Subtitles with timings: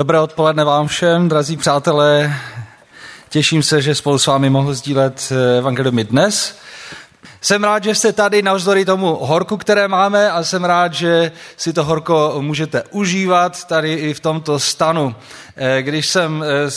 [0.00, 2.36] Dobré odpoledne vám všem, drazí přátelé.
[3.28, 6.56] Těším se, že spolu s vámi mohu sdílet eh, evangelium dnes.
[7.40, 11.72] Jsem rád, že jste tady navzdory tomu horku, které máme a jsem rád, že si
[11.72, 15.14] to horko můžete užívat tady i v tomto stanu.
[15.56, 16.70] Eh, když jsem eh,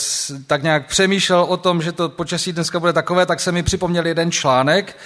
[0.46, 4.06] tak nějak přemýšlel o tom, že to počasí dneska bude takové, tak se mi připomněl
[4.06, 4.96] jeden článek,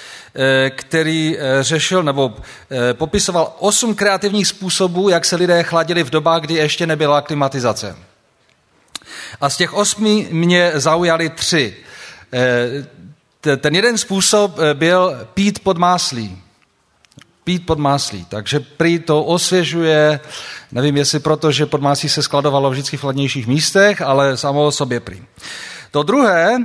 [0.71, 2.35] který řešil nebo
[2.93, 8.08] popisoval osm kreativních způsobů, jak se lidé chladili v dobách, kdy ještě nebyla klimatizace.
[9.41, 11.77] A z těch osmi mě zaujaly tři.
[12.33, 16.43] Eh, ten jeden způsob eh, byl pít pod máslí.
[17.45, 18.25] Pít pod máslí.
[18.25, 20.21] Takže prý to osvěžuje,
[20.73, 24.73] nevím jestli proto, že pod máslí se skladovalo vždycky v chladnějších místech, ale samo o
[24.73, 25.23] sobě prý.
[25.91, 26.59] To druhé,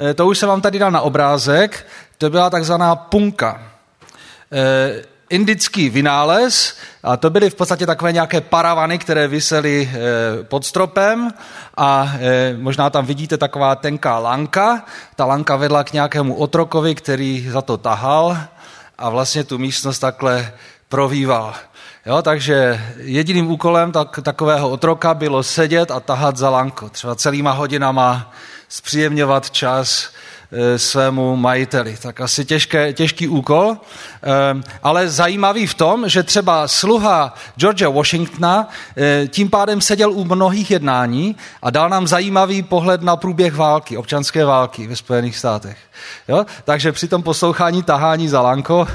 [0.00, 1.86] eh, to už jsem vám tady dal na obrázek,
[2.18, 3.66] to byla takzvaná punka
[5.30, 9.98] indický vynález a to byly v podstatě takové nějaké paravany, které visely eh,
[10.44, 11.30] pod stropem
[11.76, 14.84] a eh, možná tam vidíte taková tenká lanka.
[15.16, 18.38] Ta lanka vedla k nějakému otrokovi, který za to tahal
[18.98, 20.52] a vlastně tu místnost takhle
[20.88, 21.54] provýval.
[22.06, 26.88] Jo, takže jediným úkolem tak, takového otroka bylo sedět a tahat za lanko.
[26.88, 28.32] Třeba celýma hodinama
[28.68, 30.10] zpříjemňovat čas
[30.76, 31.96] svému majiteli.
[32.02, 34.28] Tak asi těžké, těžký úkol, eh,
[34.82, 40.70] ale zajímavý v tom, že třeba sluha George Washingtona eh, tím pádem seděl u mnohých
[40.70, 45.78] jednání a dal nám zajímavý pohled na průběh války, občanské války ve Spojených státech.
[46.28, 46.46] Jo?
[46.64, 48.86] Takže při tom poslouchání tahání za lanko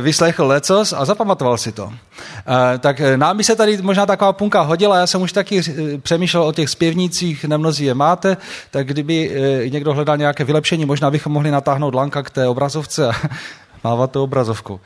[0.00, 1.92] vyslechl lecos a zapamatoval si to.
[2.78, 5.60] Tak nám by se tady možná taková punka hodila, já jsem už taky
[6.02, 8.36] přemýšlel o těch zpěvnících, nemnozí je máte,
[8.70, 13.12] tak kdyby někdo hledal nějaké vylepšení, možná bychom mohli natáhnout lanka k té obrazovce a
[13.84, 14.80] mávat to obrazovkou.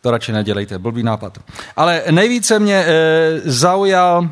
[0.00, 1.38] To radši nedělejte, blbý nápad.
[1.76, 2.86] Ale nejvíce mě
[3.44, 4.28] zaujal,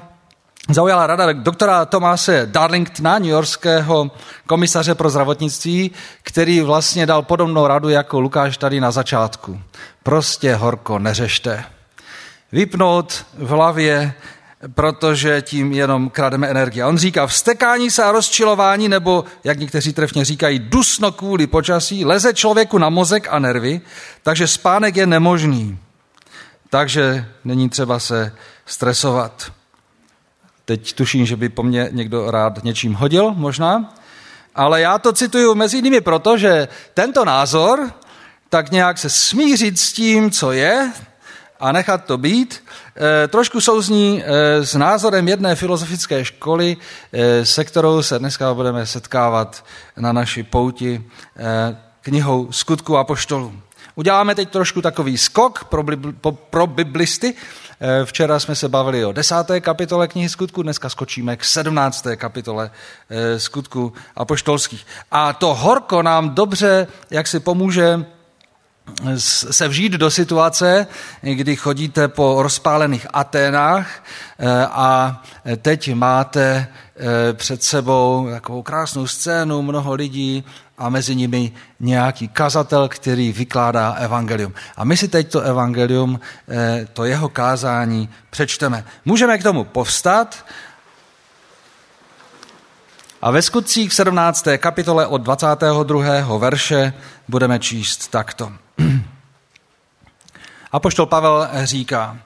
[0.70, 4.10] zaujala rada doktora Tomáse Darlingtona, newyorského
[4.46, 5.90] komisaře pro zdravotnictví,
[6.22, 9.60] který vlastně dal podobnou radu jako Lukáš tady na začátku.
[10.02, 11.64] Prostě horko neřešte.
[12.52, 14.14] Vypnout v hlavě
[14.74, 16.82] protože tím jenom krademe energii.
[16.82, 22.34] On říká, vstekání se a rozčilování, nebo jak někteří trefně říkají, dusno kvůli počasí, leze
[22.34, 23.80] člověku na mozek a nervy,
[24.22, 25.78] takže spánek je nemožný.
[26.70, 28.32] Takže není třeba se
[28.66, 29.52] stresovat.
[30.64, 33.94] Teď tuším, že by po mně někdo rád něčím hodil, možná.
[34.54, 37.92] Ale já to cituju mezi jinými proto, že tento názor
[38.48, 40.92] tak nějak se smířit s tím, co je,
[41.62, 42.64] a nechat to být,
[42.96, 46.76] eh, trošku souzní eh, s názorem jedné filozofické školy,
[47.12, 49.64] eh, se kterou se dneska budeme setkávat
[49.96, 51.04] na naší pouti
[52.00, 53.52] knihou skutku a poštolů.
[53.94, 55.84] Uděláme teď trošku takový skok pro,
[56.50, 57.34] pro biblisty.
[58.04, 62.70] Včera jsme se bavili o desáté kapitole knihy skutku, dneska skočíme k sedmnácté kapitole
[63.36, 64.86] skutku apoštolských.
[65.10, 68.04] A to horko nám dobře, jak si pomůže
[69.16, 70.86] se vžít do situace,
[71.22, 74.04] kdy chodíte po rozpálených Aténách
[74.38, 75.22] eh, a
[75.62, 76.66] teď máte
[76.96, 80.44] eh, před sebou takovou krásnou scénu, mnoho lidí
[80.78, 84.52] a mezi nimi nějaký kazatel, který vykládá evangelium.
[84.76, 88.84] A my si teď to evangelium, eh, to jeho kázání přečteme.
[89.04, 90.44] Můžeme k tomu povstat
[93.22, 94.58] a ve skutcích v 17.
[94.58, 96.38] kapitole od 22.
[96.38, 96.92] verše
[97.28, 98.52] budeme číst takto.
[100.72, 102.18] Apoštol Pavel říká,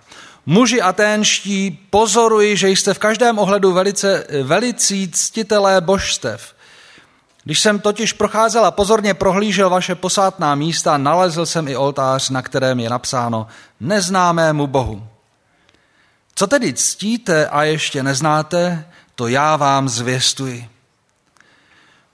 [0.46, 6.54] muži aténští, pozoruji, že jste v každém ohledu velice, velicí ctitelé božstev.
[7.44, 12.42] Když jsem totiž procházel a pozorně prohlížel vaše posátná místa, nalezl jsem i oltář, na
[12.42, 13.46] kterém je napsáno
[13.80, 15.06] neznámému Bohu.
[16.34, 20.68] Co tedy ctíte a ještě neznáte, to já vám zvěstuji.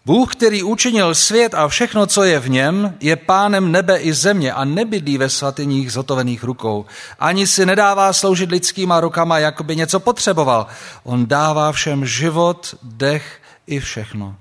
[0.07, 4.53] Bůh, který učinil svět a všechno, co je v něm, je pánem nebe i země
[4.53, 6.87] a nebydlí ve svatyních zotovených rukou.
[7.19, 10.67] Ani si nedává sloužit lidskýma rukama, jako by něco potřeboval.
[11.05, 14.37] On dává všem život, dech i všechno.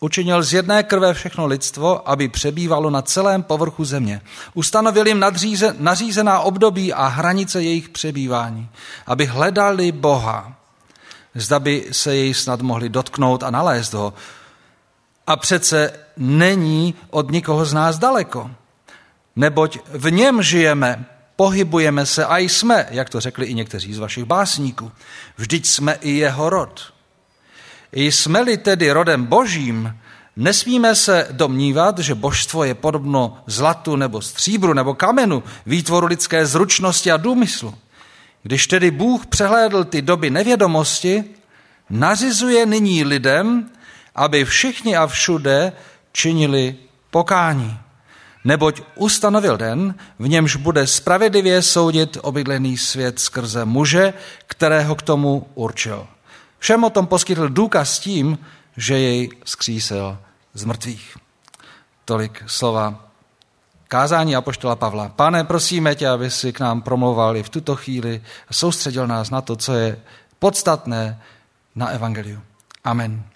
[0.00, 4.20] Učinil z jedné krve všechno lidstvo, aby přebývalo na celém povrchu země.
[4.54, 8.68] Ustanovil jim nadříze, nařízená období a hranice jejich přebývání,
[9.06, 10.54] aby hledali Boha.
[11.34, 14.14] Zda by se jej snad mohli dotknout a nalézt ho,
[15.26, 18.50] a přece není od nikoho z nás daleko.
[19.36, 21.06] Neboť v něm žijeme,
[21.36, 24.92] pohybujeme se a jsme, jak to řekli i někteří z vašich básníků.
[25.36, 26.92] Vždyť jsme i jeho rod.
[27.92, 29.96] Jsme-li tedy rodem božím,
[30.36, 37.10] nesmíme se domnívat, že božstvo je podobno zlatu nebo stříbru nebo kamenu, výtvoru lidské zručnosti
[37.10, 37.74] a důmyslu.
[38.42, 41.24] Když tedy Bůh přehlédl ty doby nevědomosti,
[41.90, 43.70] nařizuje nyní lidem,
[44.14, 45.72] aby všichni a všude
[46.12, 46.76] činili
[47.10, 47.78] pokání.
[48.44, 54.14] Neboť ustanovil den, v němž bude spravedlivě soudit obydlený svět skrze muže,
[54.46, 56.06] kterého k tomu určil.
[56.58, 58.38] Všem o tom poskytl důkaz tím,
[58.76, 60.18] že jej skřísil
[60.54, 61.16] z mrtvých.
[62.04, 63.04] Tolik slova
[63.88, 65.08] kázání apoštola Pavla.
[65.08, 69.30] Pane, prosíme tě, aby si k nám promlouval i v tuto chvíli a soustředil nás
[69.30, 69.96] na to, co je
[70.38, 71.20] podstatné
[71.74, 72.40] na evangeliu.
[72.84, 73.33] Amen.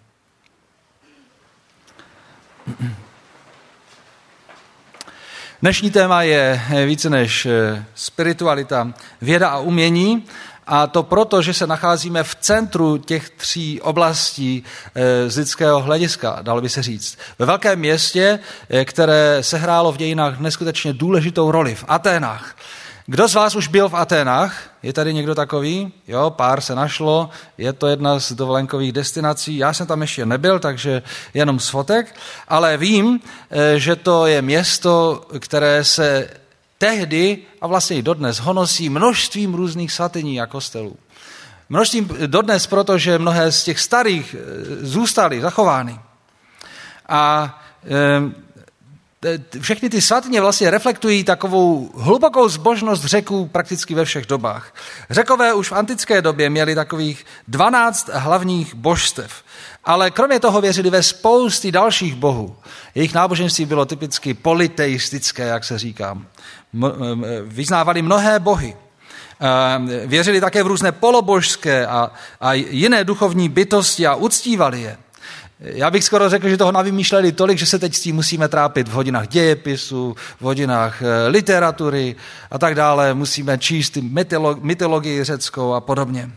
[5.62, 10.24] Dnešní téma je více než eh, spiritualita, věda a umění.
[10.66, 16.38] A to proto, že se nacházíme v centru těch tří oblastí eh, z lidského hlediska,
[16.42, 17.18] dalo by se říct.
[17.38, 18.38] Ve velkém městě,
[18.70, 22.56] eh, které sehrálo v dějinách neskutečně důležitou roli, v Aténách.
[23.10, 24.70] Kdo z vás už byl v Aténách?
[24.82, 25.92] Je tady někdo takový?
[26.08, 29.56] Jo, pár se našlo, je to jedna z dovolenkových destinací.
[29.56, 31.02] Já jsem tam ještě nebyl, takže
[31.34, 32.14] jenom z fotek,
[32.48, 33.20] ale vím,
[33.50, 36.30] eh, že to je město, které se
[36.78, 40.96] tehdy a vlastně i dodnes honosí množstvím různých svatyní a kostelů.
[41.68, 46.00] Množstvím dodnes, protože mnohé z těch starých eh, zůstaly zachovány.
[47.08, 48.47] A e,
[49.60, 54.74] všechny ty svatyně vlastně reflektují takovou hlubokou zbožnost řeků prakticky ve všech dobách.
[55.10, 59.32] Řekové už v antické době měli takových 12 hlavních božstev.
[59.84, 62.56] Ale kromě toho věřili ve spousty dalších bohů.
[62.94, 66.18] Jejich náboženství bylo typicky politeistické, jak se říká.
[67.42, 68.76] Vyznávali mnohé bohy.
[70.06, 72.10] Věřili také v různé polobožské a,
[72.40, 74.96] a jiné duchovní bytosti a uctívali je.
[75.60, 78.88] Já bych skoro řekl, že toho navymýšleli tolik, že se teď s tím musíme trápit
[78.88, 82.16] v hodinách dějepisu, v hodinách e, literatury
[82.50, 83.14] a tak dále.
[83.14, 83.96] Musíme číst
[84.60, 86.30] mytologii řeckou a podobně.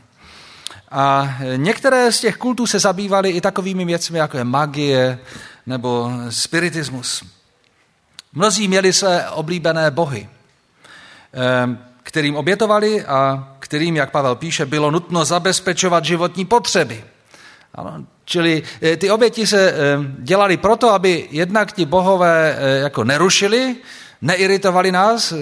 [0.91, 5.19] A některé z těch kultů se zabývaly i takovými věcmi, jako je magie
[5.65, 7.23] nebo spiritismus.
[8.33, 10.29] Mnozí měli své oblíbené bohy,
[11.33, 17.03] eh, kterým obětovali a kterým, jak Pavel píše, bylo nutno zabezpečovat životní potřeby.
[17.75, 19.75] Ano, čili eh, ty oběti se eh,
[20.19, 23.75] dělali proto, aby jednak ti bohové jako nerušili,
[24.21, 25.33] neiritovali nás,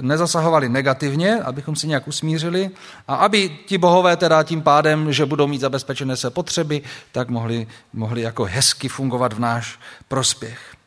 [0.00, 2.70] nezasahovali negativně, abychom si nějak usmířili
[3.08, 6.82] a aby ti bohové teda tím pádem, že budou mít zabezpečené se potřeby,
[7.12, 10.78] tak mohli, mohli jako hezky fungovat v náš prospěch.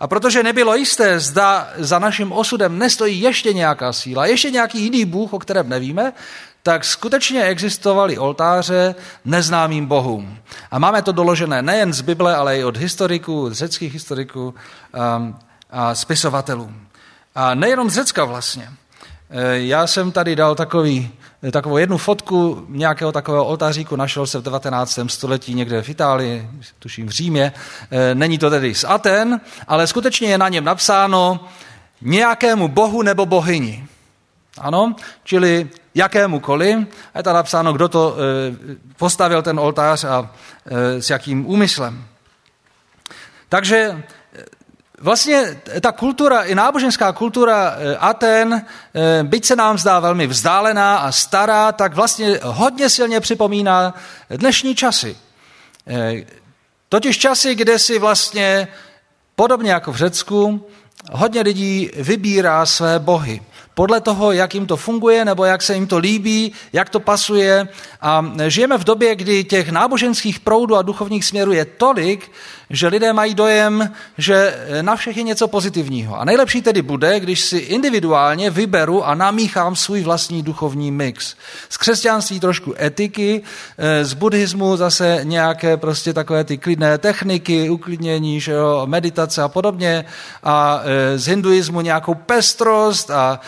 [0.00, 5.04] A protože nebylo jisté, zda za naším osudem nestojí ještě nějaká síla, ještě nějaký jiný
[5.04, 6.12] bůh, o kterém nevíme,
[6.62, 10.38] tak skutečně existovaly oltáře neznámým bohům.
[10.70, 14.54] A máme to doložené nejen z Bible, ale i od historiků, řeckých historiků
[15.18, 15.38] um,
[15.70, 16.72] a spisovatelů.
[17.34, 18.70] A nejenom z Řecka vlastně.
[19.30, 21.10] E, já jsem tady dal takový,
[21.52, 24.98] takovou jednu fotku nějakého takového oltáříku, našel se v 19.
[25.06, 27.52] století někde v Itálii, tuším v Římě.
[27.90, 31.40] E, není to tedy z Aten, ale skutečně je na něm napsáno
[32.02, 33.86] nějakému bohu nebo bohyni.
[34.60, 36.78] Ano, čili jakémukoliv.
[37.14, 38.20] A je tam napsáno, kdo to e,
[38.96, 40.30] postavil ten oltář a
[41.00, 42.04] s jakým úmyslem.
[43.48, 44.02] Takže
[45.00, 50.96] Vlastně ta kultura, i náboženská kultura eh, Aten, eh, byť se nám zdá velmi vzdálená
[50.98, 53.94] a stará, tak vlastně hodně silně připomíná
[54.30, 55.16] dnešní časy.
[55.86, 56.12] Eh,
[56.88, 58.68] totiž časy, kde si vlastně,
[59.36, 60.66] podobně jako v Řecku,
[61.12, 63.40] hodně lidí vybírá své bohy
[63.80, 67.68] podle toho, jak jim to funguje, nebo jak se jim to líbí, jak to pasuje.
[68.00, 72.30] A žijeme v době, kdy těch náboženských proudů a duchovních směrů je tolik,
[72.70, 76.20] že lidé mají dojem, že na všech je něco pozitivního.
[76.20, 81.34] A nejlepší tedy bude, když si individuálně vyberu a namíchám svůj vlastní duchovní mix.
[81.68, 83.42] Z křesťanství trošku etiky,
[83.78, 89.48] eh, z buddhismu zase nějaké prostě takové ty klidné techniky, uklidnění, že jo, meditace a
[89.48, 90.04] podobně.
[90.42, 93.40] A eh, z hinduismu nějakou pestrost a, a,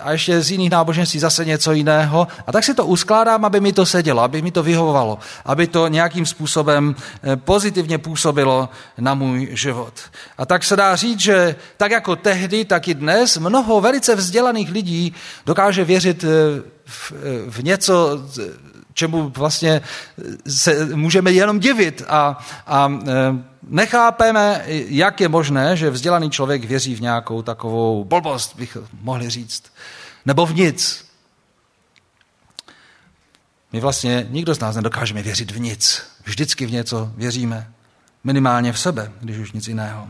[0.00, 2.28] a ještě z jiných náboženství zase něco jiného.
[2.46, 5.88] A tak si to uskládám, aby mi to sedělo, aby mi to vyhovovalo, aby to
[5.88, 8.68] nějakým způsobem eh, pozitivně působilo působilo
[8.98, 9.92] na můj život.
[10.38, 14.70] A tak se dá říct, že tak jako tehdy, tak i dnes mnoho velice vzdělaných
[14.70, 15.14] lidí
[15.46, 16.28] dokáže věřit eh,
[16.84, 18.20] v, eh, v něco,
[18.94, 19.80] čemu vlastně
[20.46, 23.12] se můžeme jenom divit a, a eh,
[23.62, 29.72] nechápeme, jak je možné, že vzdělaný člověk věří v nějakou takovou blbost, bych mohli říct,
[30.26, 31.04] nebo v nic.
[33.72, 36.02] My vlastně nikdo z nás nedokážeme věřit v nic.
[36.24, 37.77] Vždycky v něco věříme.
[38.24, 40.08] Minimálně v sebe, když už nic jiného.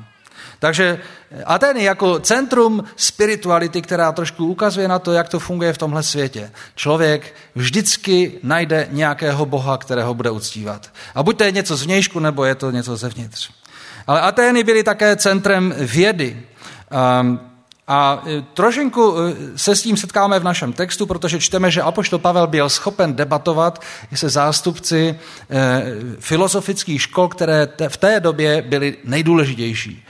[0.59, 0.99] Takže
[1.45, 6.51] Ateny jako centrum spirituality, která trošku ukazuje na to, jak to funguje v tomhle světě.
[6.75, 10.91] Člověk vždycky najde nějakého boha, kterého bude uctívat.
[11.15, 13.51] A buď to je něco zvnějšku, nebo je to něco zevnitř.
[14.07, 16.43] Ale Atény byly také centrem vědy.
[17.21, 17.41] Um,
[17.89, 22.19] a e, trošinku e, se s tím setkáme v našem textu, protože čteme, že Apoštol
[22.19, 23.83] Pavel byl schopen debatovat
[24.15, 25.19] se zástupci
[25.51, 25.83] e,
[26.19, 30.05] filozofických škol, které v té době byly nejdůležitější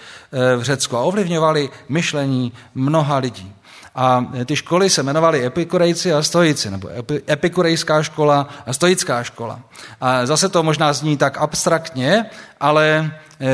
[0.56, 3.52] v Řecku a ovlivňovaly myšlení mnoha lidí.
[3.94, 6.88] A ty školy se jmenovaly epikurejci a stoici, nebo
[7.30, 9.60] epikurejská škola a stoická škola.
[10.00, 12.26] A zase to možná zní tak abstraktně,
[12.60, 13.12] ale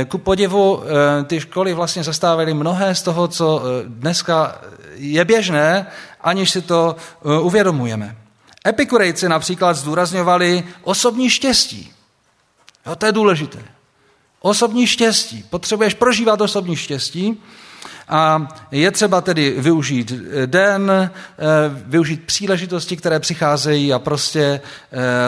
[0.09, 4.61] ku podivu eh, ty školy vlastně zastávaly mnohé z toho, co eh, dneska
[4.95, 5.87] je běžné,
[6.21, 6.97] aniž si to
[7.41, 8.17] uvědomujeme.
[8.67, 11.93] Epikurejci například zdůrazňovali osobní štěstí.
[12.87, 13.59] Jo, to je důležité.
[14.41, 15.45] Osobní štěstí.
[15.51, 17.43] Potřebuješ prožívat osobní štěstí
[18.09, 20.13] a je třeba tedy využít
[20.47, 21.11] den,
[21.87, 24.61] využít příležitosti, které přicházejí a prostě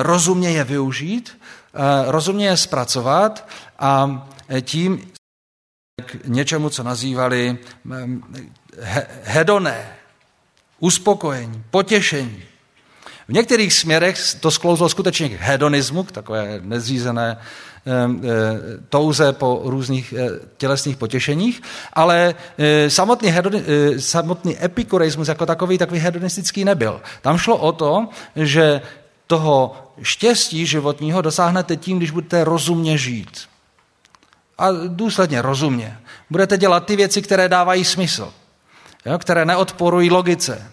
[0.02, 1.38] rozumně je využít,
[2.06, 3.48] rozumně je zpracovat
[3.78, 4.26] a
[4.60, 5.12] tím
[6.06, 7.58] k něčemu, co nazývali
[9.22, 9.96] hedoné,
[10.80, 12.42] uspokojení, potěšení.
[13.28, 17.38] V některých směrech to sklouzlo skutečně k hedonismu, k takové nezřízené e,
[18.88, 21.62] touze po různých e, tělesných potěšeních,
[21.92, 23.62] ale e, samotný, hedoni,
[23.98, 27.00] samotný epikureismus jako takový, takový hedonistický nebyl.
[27.22, 28.80] Tam šlo o to, že
[29.26, 33.48] toho štěstí životního dosáhnete tím, když budete rozumně žít
[34.58, 35.98] a důsledně, rozumně.
[36.30, 38.32] Budete dělat ty věci, které dávají smysl,
[39.06, 40.72] jo, které neodporují logice.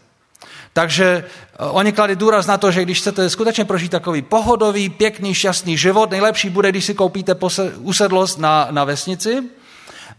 [0.74, 5.34] Takže eh, oni klali důraz na to, že když chcete skutečně prožít takový pohodový, pěkný,
[5.34, 7.36] šťastný život, nejlepší bude, když si koupíte
[7.78, 9.44] usedlost na, na vesnici,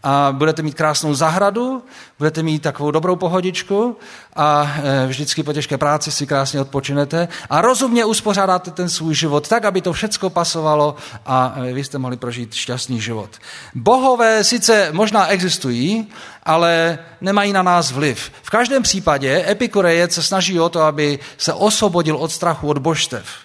[0.05, 1.83] a budete mít krásnou zahradu,
[2.17, 3.97] budete mít takovou dobrou pohodičku
[4.35, 9.47] a e, vždycky po těžké práci si krásně odpočinete a rozumně uspořádáte ten svůj život
[9.47, 10.95] tak, aby to všecko pasovalo
[11.25, 13.29] a e, vy jste mohli prožít šťastný život.
[13.75, 16.07] Bohové sice možná existují,
[16.43, 18.31] ale nemají na nás vliv.
[18.43, 23.44] V každém případě Epikurejec se snaží o to, aby se osvobodil od strachu od božstev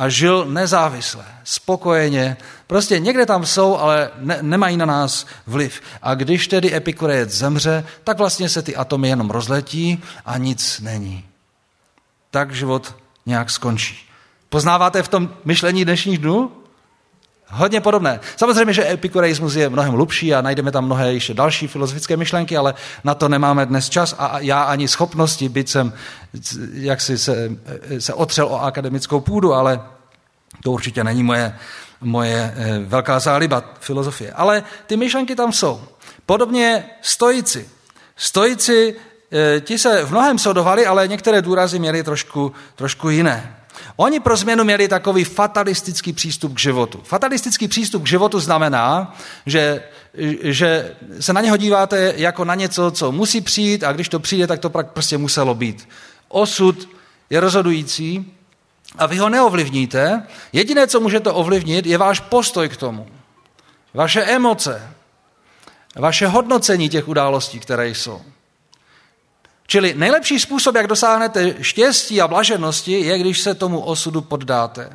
[0.00, 2.36] a žil nezávisle, spokojeně.
[2.66, 5.80] Prostě někde tam jsou, ale ne, nemají na nás vliv.
[6.02, 11.24] A když tedy Epikurejec zemře, tak vlastně se ty atomy jenom rozletí a nic není.
[12.30, 14.08] Tak život nějak skončí.
[14.48, 16.52] Poznáváte v tom myšlení dnešních dnů?
[17.52, 18.20] Hodně podobné.
[18.36, 22.74] Samozřejmě, že epikureismus je mnohem hlubší a najdeme tam mnohé ještě další filozofické myšlenky, ale
[23.04, 25.92] na to nemáme dnes čas a já ani schopnosti, byť jsem
[26.72, 27.50] jak si se,
[27.98, 29.80] se otřel o akademickou půdu, ale
[30.62, 31.58] to určitě není moje,
[32.00, 34.32] moje eh, velká záliba filozofie.
[34.32, 35.82] Ale ty myšlenky tam jsou.
[36.26, 37.68] Podobně stoici.
[38.16, 38.96] Stoici,
[39.32, 43.59] eh, ti se v mnohem sodovali, ale některé důrazy měly trošku, trošku jiné.
[44.00, 47.00] Oni pro změnu měli takový fatalistický přístup k životu.
[47.04, 49.16] Fatalistický přístup k životu znamená,
[49.46, 49.82] že,
[50.42, 54.46] že se na něho díváte jako na něco, co musí přijít a když to přijde,
[54.46, 55.88] tak to prostě muselo být.
[56.28, 56.88] Osud
[57.30, 58.32] je rozhodující
[58.98, 60.22] a vy ho neovlivníte.
[60.52, 63.06] Jediné, co můžete ovlivnit, je váš postoj k tomu.
[63.94, 64.92] Vaše emoce,
[65.96, 68.22] vaše hodnocení těch událostí, které jsou.
[69.70, 74.90] Čili nejlepší způsob, jak dosáhnete štěstí a blaženosti, je, když se tomu osudu poddáte.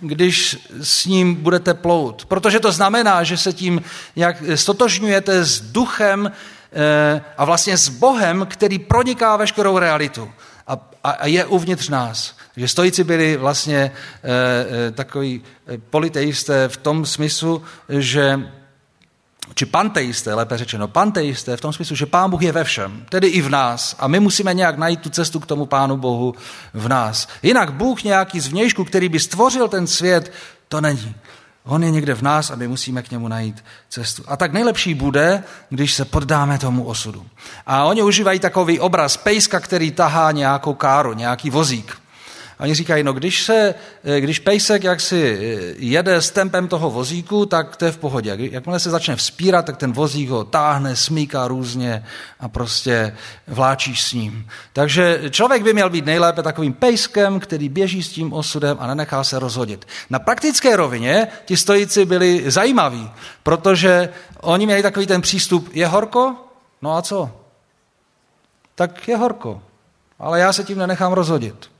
[0.00, 2.24] Když s ním budete plout.
[2.24, 3.82] Protože to znamená, že se tím
[4.16, 6.32] jak stotožňujete s duchem
[6.72, 10.32] eh, a vlastně s Bohem, který proniká veškerou realitu
[10.66, 12.36] a, a je uvnitř nás.
[12.56, 13.90] Že stojíci byli vlastně e,
[14.88, 15.42] e, takový
[15.90, 18.40] politeisté v tom smyslu, že
[19.54, 23.28] či panteisté, lépe řečeno, panteisté v tom smyslu, že Pán Bůh je ve všem, tedy
[23.28, 23.96] i v nás.
[23.98, 26.34] A my musíme nějak najít tu cestu k tomu Pánu Bohu
[26.74, 27.28] v nás.
[27.42, 30.32] Jinak Bůh nějaký zvnějšku, který by stvořil ten svět,
[30.68, 31.14] to není.
[31.64, 34.22] On je někde v nás a my musíme k němu najít cestu.
[34.26, 37.26] A tak nejlepší bude, když se poddáme tomu osudu.
[37.66, 41.96] A oni užívají takový obraz pejska, který tahá nějakou káru, nějaký vozík.
[42.58, 43.74] A oni říkají, no když, se,
[44.04, 47.98] eh, když pejsek jak si eh, jede s tempem toho vozíku, tak to je v
[47.98, 48.36] pohodě.
[48.38, 52.04] Jakmile se začne vzpírat, tak ten vozík ho táhne, smíká různě
[52.40, 54.46] a prostě vláčíš s ním.
[54.72, 59.24] Takže člověk by měl být nejlépe takovým pejskem, který běží s tím osudem a nenechá
[59.24, 59.86] se rozhodit.
[60.10, 63.10] Na praktické rovině ti stojíci byli zajímaví,
[63.42, 64.08] protože
[64.40, 66.34] oni měli takový ten přístup, je horko?
[66.82, 67.30] No a co?
[68.74, 69.62] Tak je horko.
[70.18, 71.70] Ale já se tím nenechám rozhodit.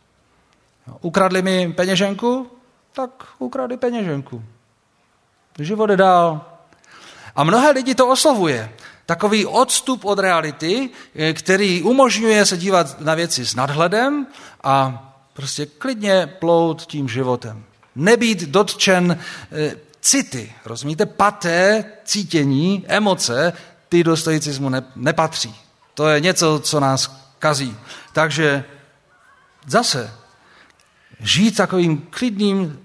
[1.00, 2.50] Ukradli mi peněženku,
[2.92, 4.42] tak ukradli peněženku.
[5.58, 6.44] Život je dál.
[7.36, 8.72] A mnohé lidi to oslovuje.
[9.06, 14.26] Takový odstup od reality, eh, který umožňuje se dívat na věci s nadhledem
[14.64, 17.64] a prostě klidně plout tím životem.
[17.94, 19.18] Nebýt dotčen
[19.52, 21.06] eh, city, rozumíte?
[21.06, 23.52] Paté, cítění, emoce,
[23.88, 25.54] ty do stoicismu nepatří.
[25.94, 27.76] To je něco, co nás kazí.
[28.12, 28.64] Takže
[29.66, 30.10] zase
[31.20, 32.78] žít takovým klidným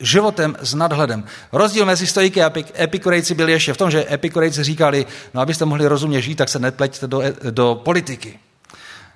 [0.00, 1.24] životem s nadhledem.
[1.52, 5.86] Rozdíl mezi stoiky a epikurejci byl ještě v tom, že epikurejci říkali, no abyste mohli
[5.86, 8.38] rozumně žít, tak se nepleťte do, do politiky.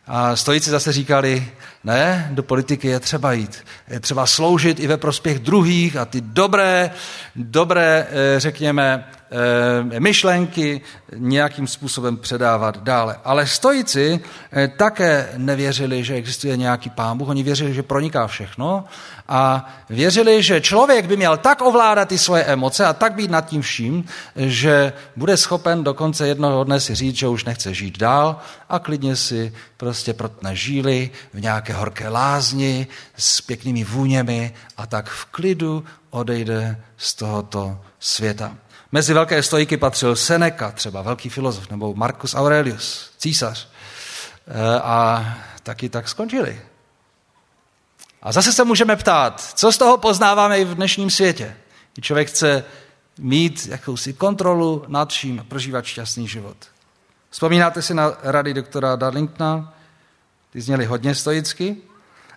[0.07, 1.49] A stojíci zase říkali,
[1.89, 3.65] ne, do politiky je třeba jít.
[3.89, 6.91] Je třeba sloužit i ve prospěch druhých a ty dobré,
[7.37, 9.09] dobré, eh, řekněme,
[9.95, 10.81] eh, myšlenky
[11.17, 13.17] nějakým způsobem předávat dále.
[13.25, 14.21] Ale stojíci
[14.53, 18.85] eh, také nevěřili, že existuje nějaký pán Bůh, oni věřili, že proniká všechno
[19.29, 23.47] a věřili, že člověk by měl tak ovládat ty svoje emoce a tak být nad
[23.47, 24.05] tím vším,
[24.37, 29.17] že bude schopen dokonce jednoho dne si říct, že už nechce žít dál a klidně
[29.17, 35.85] si prostě protne žíly v nějaké horké lázni s pěknými vůněmi a tak v klidu
[36.11, 38.57] odejde z tohoto světa.
[38.93, 43.69] Mezi velké stojky patřil Seneca, třeba velký filozof, nebo Marcus Aurelius, císař.
[44.47, 46.61] E, a taky tak skončili.
[48.23, 51.57] A zase se můžeme ptát, co z toho poznáváme i v dnešním světě.
[51.95, 52.65] Kdy člověk chce
[53.19, 56.57] mít jakousi kontrolu nad vším a prožívat šťastný život.
[57.31, 59.75] Vzpomínáte si na rady doktora Darlingtona?
[60.51, 61.77] Ty zněly hodně stoicky,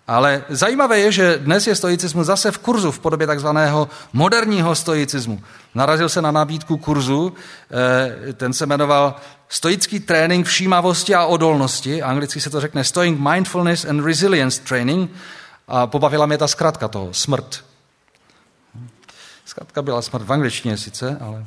[0.06, 5.42] ale zajímavé je, že dnes je stoicismus zase v kurzu v podobě takzvaného moderního stoicismu.
[5.74, 7.32] Narazil se na nabídku kurzu,
[8.28, 9.14] eh, ten se jmenoval
[9.48, 15.10] Stoický trénink všímavosti a odolnosti, anglicky se to řekne Stoic Mindfulness and Resilience Training,
[15.68, 17.64] a pobavila mě ta zkratka toho, smrt.
[19.44, 21.44] Zkratka byla smrt v angličtině sice, ale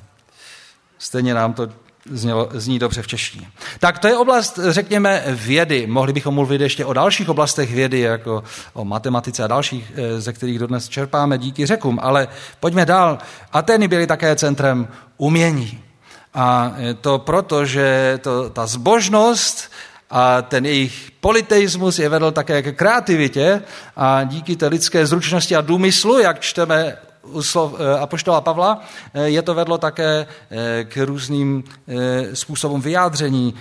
[0.98, 1.70] stejně nám to
[2.12, 3.48] znělo, zní dobře v češtině.
[3.80, 5.88] Tak to je oblast, řekněme, vědy.
[5.88, 8.44] Mohli bychom mluvit ještě o dalších oblastech vědy, jako
[8.74, 12.00] o matematice a dalších, eh, ze kterých dodnes čerpáme díky řekům.
[12.02, 12.28] Ale
[12.60, 13.18] pojďme dál.
[13.52, 15.82] Ateny byly také centrem umění.
[16.34, 19.72] A to proto, že to, ta zbožnost
[20.10, 23.62] a ten jejich politeismus je vedl také ke kreativitě
[23.96, 26.98] a díky té lidské zručnosti a důmyslu, jak čteme
[27.32, 28.82] u slov eh, Apoštola Pavla,
[29.14, 31.64] eh, je to vedlo také eh, k různým
[32.34, 33.54] způsobům vyjádření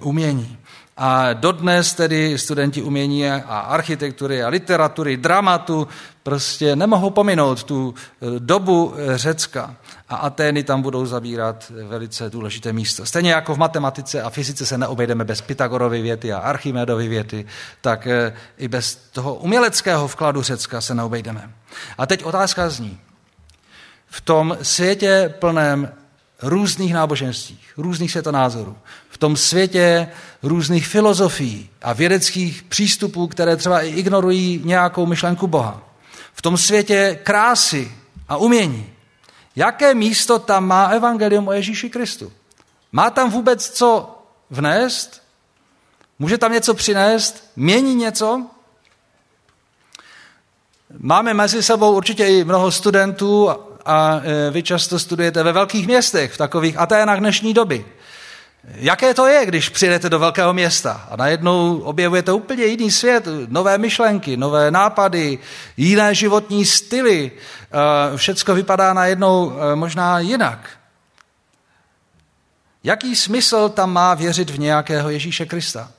[0.00, 0.58] umění.
[0.96, 5.88] A dodnes tedy studenti umění a architektury a literatury, dramatu
[6.22, 7.94] prostě nemohou pominout tu
[8.38, 9.76] dobu Řecka.
[10.08, 13.06] A Atény tam budou zabírat velice důležité místo.
[13.06, 17.46] Stejně jako v matematice a fyzice se neobejdeme bez Pythagorovy věty a Archimedovy věty,
[17.80, 18.08] tak
[18.58, 21.50] i bez toho uměleckého vkladu Řecka se neobejdeme.
[21.98, 22.98] A teď otázka zní,
[24.06, 25.92] v tom světě plném
[26.42, 28.76] různých náboženství, různých světonázorů,
[29.10, 30.08] v tom světě
[30.42, 35.82] různých filozofií a vědeckých přístupů, které třeba i ignorují nějakou myšlenku Boha,
[36.34, 37.92] v tom světě krásy
[38.28, 38.86] a umění,
[39.56, 42.32] jaké místo tam má evangelium o Ježíši Kristu?
[42.92, 44.18] Má tam vůbec co
[44.50, 45.22] vnést?
[46.18, 47.50] Může tam něco přinést?
[47.56, 48.46] Mění něco?
[50.98, 53.50] Máme mezi sebou určitě i mnoho studentů
[53.86, 57.84] a e, vy často studujete ve velkých městech, v takových Aténách dnešní doby.
[58.74, 63.78] Jaké to je, když přijdete do velkého města a najednou objevujete úplně jiný svět, nové
[63.78, 65.38] myšlenky, nové nápady,
[65.76, 70.70] jiné životní styly, e, všecko vypadá najednou e, možná jinak.
[72.84, 75.90] Jaký smysl tam má věřit v nějakého Ježíše Krista?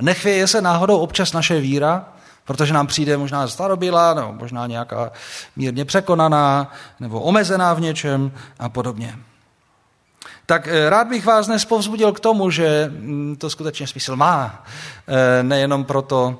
[0.00, 2.08] Nechvěje se náhodou občas naše víra?
[2.50, 5.12] Protože nám přijde možná starobila, nebo možná nějaká
[5.56, 9.18] mírně překonaná, nebo omezená v něčem a podobně.
[10.46, 14.64] Tak eh, rád bych vás dnes povzbudil k tomu, že mm, to skutečně smysl má.
[15.08, 16.38] Eh, nejenom proto,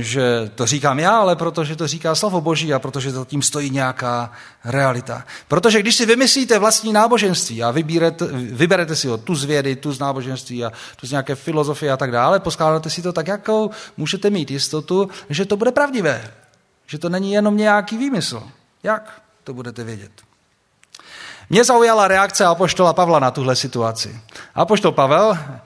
[0.00, 3.70] že to říkám já, ale protože to říká slovo Boží a protože to tím stojí
[3.70, 4.32] nějaká
[4.64, 5.24] realita.
[5.48, 9.92] Protože když si vymyslíte vlastní náboženství a vybírete, vyberete si ho tu z vědy, tu
[9.92, 13.70] z náboženství a tu z nějaké filozofie a tak dále, poskládáte si to tak, jakou
[13.96, 16.30] můžete mít jistotu, že to bude pravdivé.
[16.86, 18.42] Že to není jenom nějaký výmysl.
[18.82, 20.10] Jak to budete vědět?
[21.50, 24.20] Mě zaujala reakce Apoštola Pavla na tuhle situaci.
[24.54, 25.60] Apoštol Pavel Eh,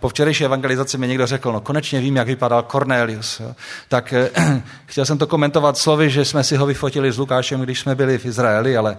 [0.00, 3.40] po včerejší evangelizaci mi někdo řekl, no konečně vím, jak vypadal Cornelius.
[3.40, 3.54] Jo.
[3.88, 4.30] Tak eh,
[4.86, 8.18] chtěl jsem to komentovat slovy, že jsme si ho vyfotili s Lukášem, když jsme byli
[8.18, 8.98] v Izraeli, ale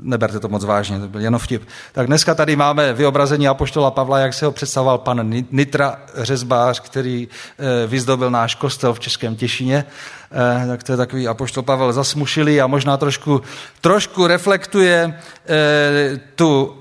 [0.00, 1.62] Neberte to moc vážně, to byl jenom vtip.
[1.92, 7.28] Tak dneska tady máme vyobrazení apoštola Pavla, jak se ho představoval pan Nitra Řezbář, který
[7.28, 9.84] eh, vyzdobil náš kostel v Českém Těšině.
[10.64, 13.42] Eh, tak to je takový apoštol Pavel zasmušilý a možná trošku,
[13.80, 16.78] trošku reflektuje eh, tu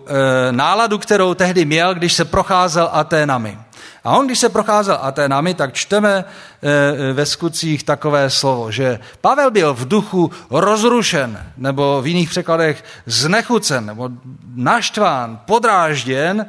[0.51, 3.57] náladu, kterou tehdy měl, když se procházel Aténami.
[4.03, 9.51] A on, když se procházel Aténami, tak čteme eh, ve skutcích takové slovo, že Pavel
[9.51, 14.09] byl v duchu rozrušen, nebo v jiných překladech znechucen, nebo
[14.55, 16.45] naštván, podrážděn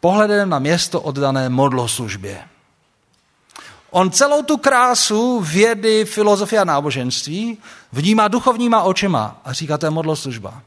[0.00, 2.38] pohledem na město oddané modloslužbě.
[3.90, 7.58] On celou tu krásu vědy, filozofie a náboženství
[7.92, 10.62] vnímá duchovníma očima a říká, to je modloslužba.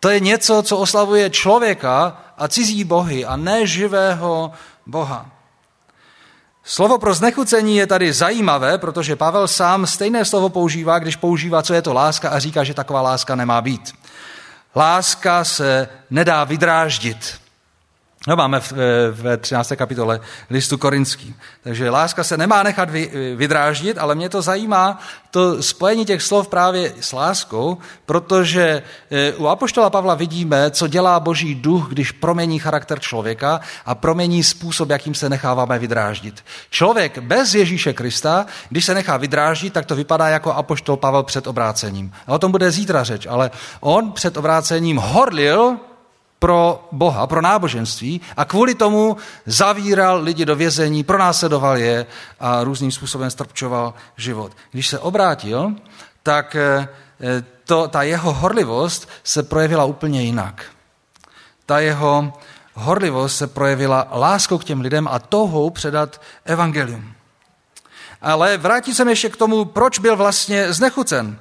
[0.00, 4.52] To je něco, co oslavuje člověka a cizí bohy a ne živého
[4.86, 5.30] Boha.
[6.64, 11.74] Slovo pro znechucení je tady zajímavé, protože Pavel sám stejné slovo používá, když používá, co
[11.74, 13.94] je to láska a říká, že taková láska nemá být.
[14.76, 17.45] Láska se nedá vydráždit.
[18.26, 18.72] No, máme v,
[19.10, 19.72] v 13.
[19.76, 21.34] kapitole listu korinský.
[21.62, 24.98] Takže láska se nemá nechat vy, vydráždit, ale mě to zajímá,
[25.30, 31.20] to spojení těch slov právě s láskou, protože e, u Apoštola Pavla vidíme, co dělá
[31.20, 36.44] boží duch, když promění charakter člověka a promění způsob, jakým se necháváme vydráždit.
[36.70, 41.46] Člověk bez Ježíše Krista, když se nechá vydráždit, tak to vypadá jako Apoštol Pavel před
[41.46, 42.12] obrácením.
[42.26, 45.76] A o tom bude zítra řeč, ale on před obrácením horlil
[46.38, 52.06] pro Boha, pro náboženství a kvůli tomu zavíral lidi do vězení, pronásledoval je
[52.40, 54.52] a různým způsobem strpčoval život.
[54.70, 55.74] Když se obrátil,
[56.22, 56.88] tak eh,
[57.64, 60.64] to, ta jeho horlivost se projevila úplně jinak.
[61.66, 62.32] Ta jeho
[62.74, 67.12] horlivost se projevila láskou k těm lidem a touhou předat evangelium.
[68.22, 71.38] Ale vrátit se ještě k tomu, proč byl vlastně znechucen.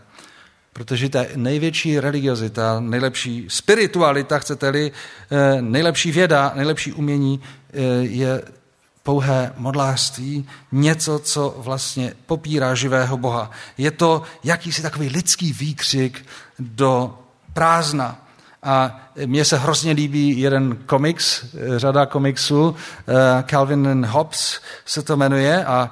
[0.78, 4.92] Protože ta největší religiozita, nejlepší spiritualita, chcete-li,
[5.32, 8.44] eh, nejlepší věda, nejlepší umění eh, je
[9.04, 13.52] pouhé modlářství, něco, co vlastně popírá živého Boha.
[13.78, 16.26] Je to jakýsi takový lidský výkřik
[16.60, 17.20] do
[17.54, 18.25] prázdna.
[18.66, 22.76] A mně se hrozně líbí jeden komiks, řada komiksů,
[23.08, 25.92] eh, Calvin and Hobbes se to jmenuje a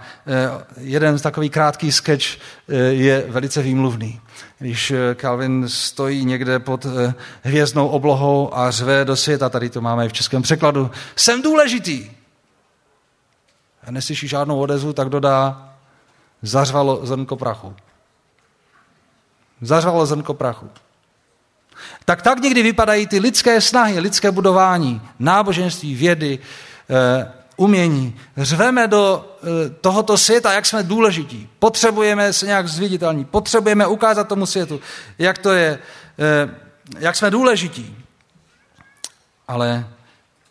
[0.78, 2.26] jeden takový krátký sketch
[2.92, 4.20] je velice výmluvný
[4.64, 9.82] když eh, Calvin stojí někde pod eh, hvězdnou oblohou a řve do světa, tady to
[9.82, 12.12] máme i v českém překladu, jsem důležitý.
[13.84, 15.70] A neslyší žádnou odezvu, tak dodá,
[16.42, 17.76] zařvalo zrnko prachu.
[19.62, 20.70] Zařvalo zrnko prachu.
[22.06, 26.40] Tak tak někdy vypadají ty lidské snahy, lidské budování, náboženství, vědy,
[26.90, 31.50] eh, umění, řveme do eh, tohoto světa, jak jsme důležití.
[31.60, 34.82] Potřebujeme se nějak zviditelnit, potřebujeme ukázat tomu světu,
[35.20, 35.80] jak to je,
[36.20, 36.50] eh,
[37.00, 37.98] jak jsme důležití.
[39.48, 39.88] Ale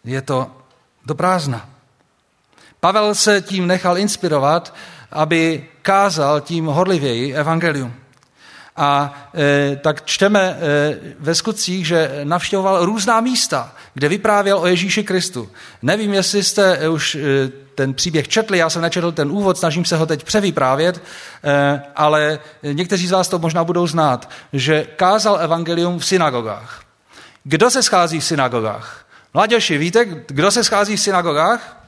[0.05, 0.51] je to
[1.07, 1.69] do prázdna.
[2.81, 4.75] Pavel se tím nechal inspirovat,
[5.13, 8.02] aby kázal tím horlivěji evangelium.
[8.77, 10.57] A e, tak čteme e,
[11.19, 15.51] ve skutcích, že navštěvoval různá místa, kde vyprávěl o Ježíši Kristu.
[15.83, 17.21] Nevím, jestli jste e, už e,
[17.75, 21.03] ten příběh četli, já jsem nečetl ten úvod, snažím se ho teď převyprávět,
[21.45, 26.83] e, ale někteří z vás to možná budou znát, že kázal evangelium v synagogách.
[27.45, 29.07] Kdo se schází v synagogách?
[29.35, 31.82] Mladěši, víte, kdo se schází v synagogách?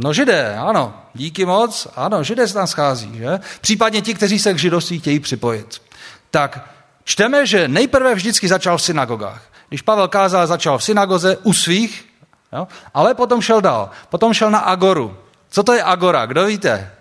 [0.00, 0.94] No židé, ano.
[1.14, 3.40] Díky moc, ano, židé se tam schází, že?
[3.60, 5.82] Případně ti, kteří se k židovství chtějí připojit.
[6.30, 6.68] Tak
[7.04, 9.42] čteme, že nejprve vždycky začal v synagogách.
[9.68, 12.08] Když Pavel kázal, začal v synagoze u svých,
[12.52, 12.68] jo?
[12.94, 13.90] ale potom šel dál.
[14.08, 15.16] Potom šel na Agoru.
[15.50, 16.26] Co to je Agora?
[16.26, 16.92] Kdo víte?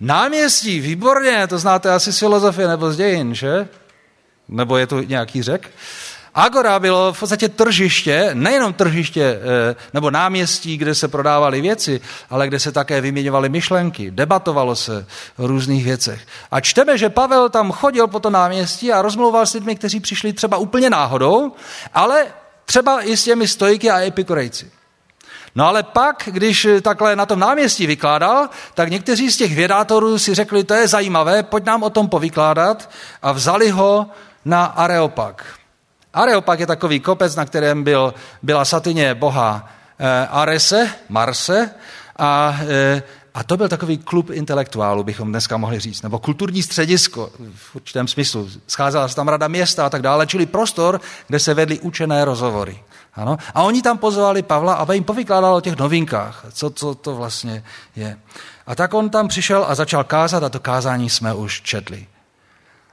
[0.00, 3.68] Náměstí, výborně, to znáte asi z filozofie nebo z dějin, že?
[4.48, 5.70] Nebo je to nějaký řek?
[6.34, 12.48] Agora bylo v podstatě tržiště, nejenom tržiště eh, nebo náměstí, kde se prodávaly věci, ale
[12.48, 16.26] kde se také vyměňovaly myšlenky, debatovalo se o různých věcech.
[16.50, 20.32] A čteme, že Pavel tam chodil po to náměstí a rozmluval s lidmi, kteří přišli
[20.32, 21.52] třeba úplně náhodou,
[21.94, 22.26] ale
[22.64, 24.70] třeba i s těmi stojky a epikurejci.
[25.54, 30.34] No ale pak, když takhle na tom náměstí vykládal, tak někteří z těch vědátorů si
[30.34, 32.90] řekli, to je zajímavé, pojď nám o tom povykládat
[33.22, 34.06] a vzali ho
[34.44, 35.57] na Areopag.
[36.14, 39.68] Areopag je takový kopec, na kterém byl, byla satyně boha
[39.98, 41.70] eh, Arese, Marse,
[42.18, 43.02] a, eh,
[43.34, 48.08] a to byl takový klub intelektuálů, bychom dneska mohli říct, nebo kulturní středisko v určitém
[48.08, 48.48] smyslu.
[48.66, 52.82] Scházela se tam rada města a tak dále, čili prostor, kde se vedly učené rozhovory.
[53.14, 53.36] Ano?
[53.54, 57.64] A oni tam pozvali Pavla, aby jim povykládal o těch novinkách, co, co to vlastně
[57.96, 58.18] je.
[58.66, 62.06] A tak on tam přišel a začal kázat a to kázání jsme už četli.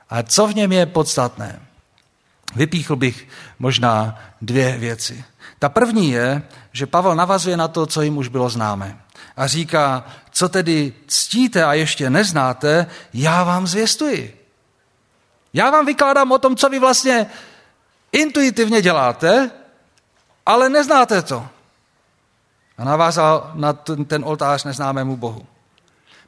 [0.10, 1.60] A co v něm je podstatné?
[2.56, 3.28] Vypíchl bych
[3.60, 5.24] možná dvě věci.
[5.60, 9.00] Ta první je, že Pavel navazuje na to, co jim už bylo známe.
[9.38, 14.46] A říká, co tedy ctíte a ještě neznáte, já vám zvěstuji.
[15.54, 17.26] Já vám vykládám o tom, co vy vlastně
[18.12, 19.52] intuitivně děláte,
[20.46, 21.48] ale neznáte to.
[22.78, 23.74] A navázal na
[24.08, 25.46] ten oltář neznámému Bohu.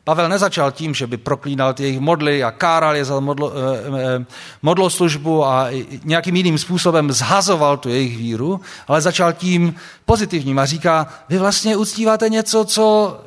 [0.08, 4.26] Pavel nezačal tím, že by proklínal jejich modly a káral je za modlo, eh, eh,
[4.62, 5.68] modloslužbu a
[6.04, 11.76] nějakým jiným způsobem zhazoval tu jejich víru, ale začal tím pozitivním a říká, vy vlastně
[11.76, 13.18] uctíváte něco, co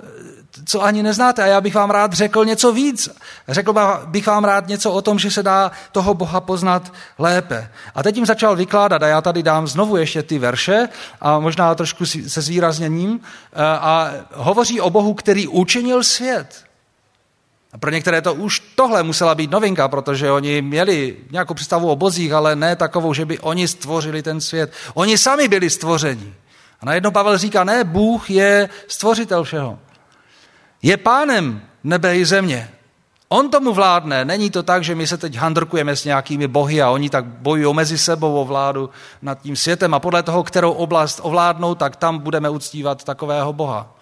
[0.65, 3.09] co ani neznáte a já bych vám rád řekl něco víc.
[3.49, 3.75] Řekl
[4.07, 7.71] bych vám rád něco o tom, že se dá toho Boha poznat lépe.
[7.95, 10.89] A teď jim začal vykládat a já tady dám znovu ještě ty verše
[11.21, 16.70] a možná trošku se zvýrazněním eh, a hovoří o Bohu, který učinil svět.
[17.73, 21.97] A pro některé to už tohle musela být novinka, protože oni měli nějakou představu o
[21.97, 24.73] bozích, ale ne takovou, že by oni stvořili ten svět.
[24.95, 26.35] Oni sami byli stvoření.
[26.81, 29.79] A najednou Pavel říká, ne, Bůh je stvořitel všeho.
[30.83, 32.71] Je pánem nebe i země.
[33.29, 34.25] On tomu vládne.
[34.25, 37.75] Není to tak, že my se teď handrkujeme s nějakými bohy a oni tak bojují
[37.75, 38.91] mezi sebou o vládu
[39.23, 43.95] nad tím světem a podle toho, kterou oblast ovládnou, tak tam budeme uctívat takového boha.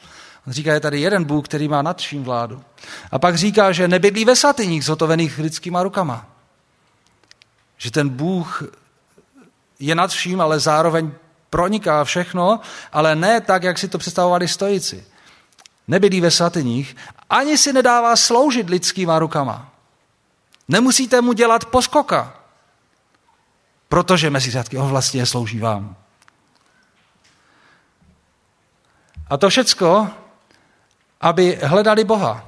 [0.46, 2.62] On říká, je tady jeden Bůh, který má nad vším vládu.
[3.10, 6.26] A pak říká, že nebydlí ve svatyních zhotovených lidskýma rukama.
[7.76, 8.62] Že ten Bůh
[9.78, 11.10] je nad vším, ale zároveň
[11.50, 12.60] proniká všechno,
[12.92, 15.04] ale ne tak, jak si to představovali stojici
[15.88, 16.96] nebydlí ve svatyních,
[17.30, 19.72] ani si nedává sloužit lidskýma rukama.
[20.68, 22.34] Nemusíte mu dělat poskoka,
[23.88, 25.96] protože mezi řádky vlastně slouží vám.
[29.30, 30.08] A to všecko,
[31.20, 32.44] aby hledali Boha.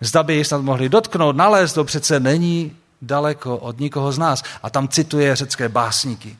[0.00, 4.42] Zda by snad mohli dotknout, nalézt, to přece není daleko od nikoho z nás.
[4.62, 6.36] A tam cituje řecké básníky.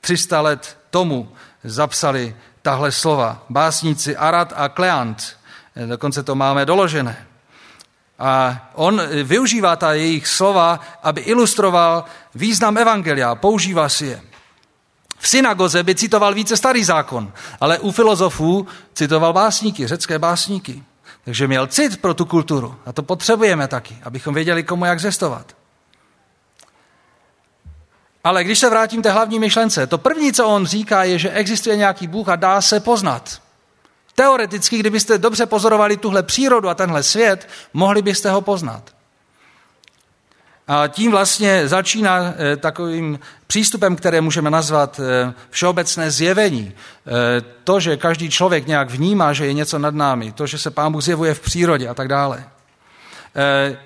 [0.00, 1.28] 300 let tomu
[1.64, 3.44] zapsali tahle slova.
[3.50, 5.36] Básníci Arad a Kleant.
[5.86, 7.26] Dokonce to máme doložené.
[8.18, 13.34] A on využívá ta jejich slova, aby ilustroval význam Evangelia.
[13.34, 14.22] Používá si je.
[15.22, 20.82] V synagoze by citoval více starý zákon, ale u filozofů citoval básníky, řecké básníky.
[21.24, 22.74] Takže měl cit pro tu kulturu.
[22.86, 25.56] A to potřebujeme taky, abychom věděli, komu jak zestovat.
[28.24, 31.76] Ale když se vrátím té hlavní myšlence, to první, co on říká, je, že existuje
[31.76, 33.42] nějaký Bůh a dá se poznat.
[34.14, 38.90] Teoreticky, kdybyste dobře pozorovali tuhle přírodu a tenhle svět, mohli byste ho poznat.
[40.68, 46.72] A tím vlastně začíná eh, takovým přístupem, které můžeme nazvat eh, všeobecné zjevení.
[46.72, 47.10] Eh,
[47.64, 50.92] to, že každý člověk nějak vnímá, že je něco nad námi, to, že se Pán
[50.92, 52.44] Bůh zjevuje v přírodě a tak dále.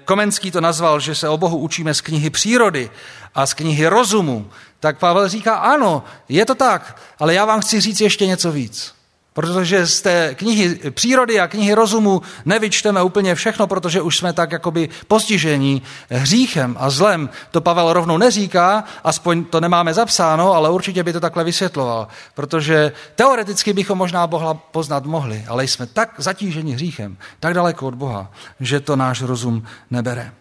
[0.05, 2.91] Komenský to nazval, že se o Bohu učíme z knihy přírody
[3.35, 7.81] a z knihy rozumu, tak Pavel říká, ano, je to tak, ale já vám chci
[7.81, 8.96] říct ještě něco víc.
[9.37, 14.53] Protože z té knihy přírody a knihy rozumu nevyčteme úplně všechno, protože už jsme tak
[14.53, 17.29] jakoby postižení hříchem a zlem.
[17.51, 22.09] To Pavel rovnou neříká, aspoň to nemáme zapsáno, ale určitě by to takhle vysvětloval.
[22.35, 27.95] Protože teoreticky bychom možná Boha poznat mohli, ale jsme tak zatíženi hříchem, tak daleko od
[27.95, 30.33] Boha, že to náš rozum nebere.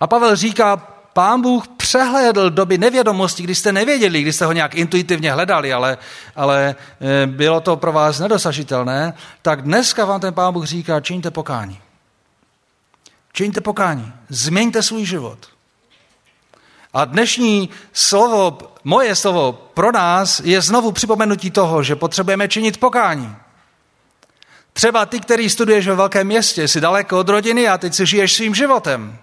[0.00, 4.74] A Pavel říká, Pán Bůh přehlédl doby nevědomosti, kdy jste nevěděli, kdy jste ho nějak
[4.74, 5.98] intuitivně hledali, ale,
[6.36, 11.30] ale eh, bylo to pro vás nedosažitelné, tak dneska vám ten Pán Bůh říká, čiňte
[11.30, 11.80] pokání.
[13.32, 14.12] Čiňte pokání.
[14.28, 15.38] Změňte svůj život.
[16.92, 23.36] A dnešní slovo, moje slovo pro nás je znovu připomenutí toho, že potřebujeme činit pokání.
[24.72, 28.34] Třeba ty, který studuješ ve velkém městě, jsi daleko od rodiny a teď si žiješ
[28.34, 29.18] svým životem.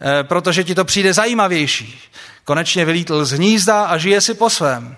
[0.00, 2.00] Eh, protože ti to přijde zajímavější.
[2.44, 4.96] Konečně vylítl z hnízda a žije si po svém.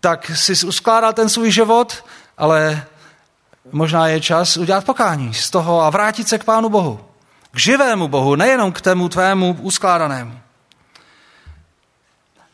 [0.00, 2.04] Tak si uskládal ten svůj život,
[2.38, 2.84] ale
[3.72, 7.00] možná je čas udělat pokání z toho a vrátit se k Pánu Bohu.
[7.50, 10.40] K živému Bohu, nejenom k tému tvému uskládanému.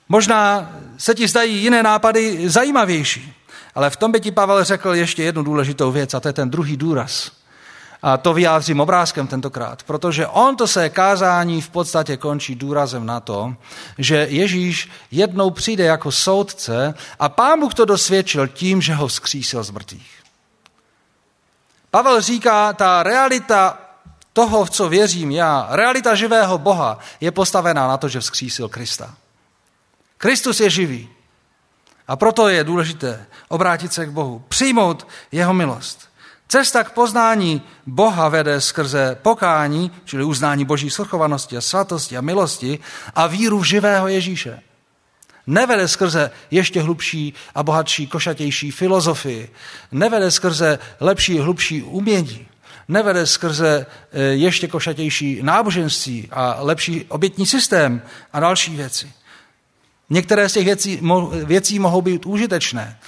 [0.09, 3.35] Možná se ti zdají jiné nápady zajímavější,
[3.75, 6.51] ale v tom by ti Pavel řekl ještě jednu důležitou věc a to je ten
[6.51, 7.38] druhý důraz.
[8.03, 13.21] A to vyjádřím obrázkem tentokrát, protože on to se kázání v podstatě končí důrazem na
[13.21, 13.55] to,
[13.99, 19.63] že Ježíš jednou přijde jako soudce a pán Bůh to dosvědčil tím, že ho vzkřísil
[19.63, 20.19] z mrtvých.
[21.91, 23.79] Pavel říká, ta realita
[24.33, 29.15] toho, v co věřím já, realita živého Boha je postavená na to, že vzkřísil Krista.
[30.19, 31.09] Kristus je živý.
[32.09, 36.08] A proto je důležité obrátit se k Bohu, přijmout jeho milost.
[36.49, 42.79] Cesta k poznání Boha vede skrze pokání, čili uznání boží svrchovanosti a svatosti a milosti
[43.15, 44.61] a víru v živého Ježíše.
[45.47, 49.53] Nevede skrze ještě hlubší a bohatší, košatější filozofii.
[49.93, 52.47] Nevede skrze lepší, hlubší umění.
[52.89, 59.13] Nevede skrze e, ještě košatější náboženství a lepší obětní systém a další věci.
[60.11, 61.01] Některé z těch věcí,
[61.45, 62.99] věcí mohou být užitečné,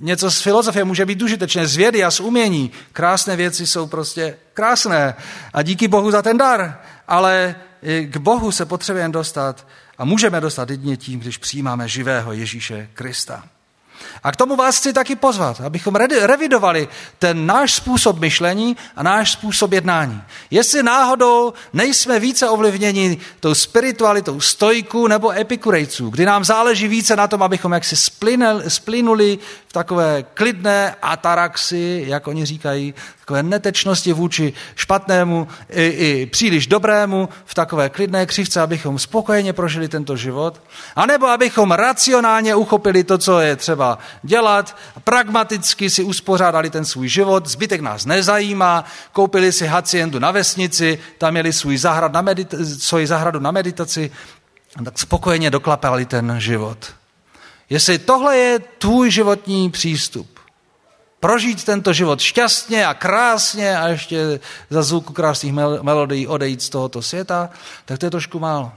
[0.00, 2.70] něco z filozofie může být užitečné, z vědy a z umění.
[2.92, 5.14] Krásné věci jsou prostě krásné
[5.52, 6.78] a díky Bohu za ten dar.
[7.08, 7.54] Ale
[8.02, 9.66] k Bohu se potřebujeme dostat
[9.98, 13.44] a můžeme dostat jedině tím, když přijímáme živého Ježíše Krista.
[14.22, 19.32] A k tomu vás chci taky pozvat, abychom revidovali ten náš způsob myšlení a náš
[19.32, 20.22] způsob jednání.
[20.50, 27.28] Jestli náhodou nejsme více ovlivněni tou spiritualitou stojku nebo epikurejců, kdy nám záleží více na
[27.28, 27.96] tom, abychom jaksi
[28.68, 32.94] splynuli v takové klidné ataraxi, jak oni říkají,
[33.26, 39.88] takové netečnosti vůči špatnému i, i příliš dobrému, v takové klidné křivce, abychom spokojeně prožili
[39.88, 40.62] tento život,
[40.96, 47.46] anebo abychom racionálně uchopili to, co je třeba dělat, pragmaticky si uspořádali ten svůj život,
[47.46, 53.06] zbytek nás nezajímá, koupili si haciendu na vesnici, tam měli svůj zahrad na medita- svoji
[53.06, 54.10] zahradu na meditaci,
[54.76, 56.78] a tak spokojeně doklapali ten život.
[57.70, 60.35] Jestli tohle je tvůj životní přístup,
[61.20, 65.52] prožít tento život šťastně a krásně a ještě za zvuku krásných
[65.82, 67.50] melodií odejít z tohoto světa,
[67.84, 68.72] tak to je trošku málo.